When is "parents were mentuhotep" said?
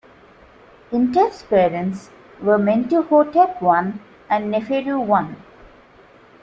1.43-3.61